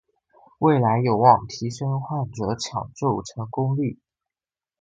[0.57, 3.99] 未来有望提升患者抢救成功率